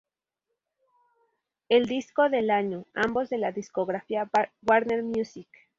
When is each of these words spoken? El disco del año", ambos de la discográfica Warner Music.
El 1.69 1.85
disco 1.85 2.27
del 2.31 2.49
año", 2.49 2.87
ambos 2.95 3.29
de 3.29 3.37
la 3.37 3.51
discográfica 3.51 4.27
Warner 4.63 5.03
Music. 5.03 5.47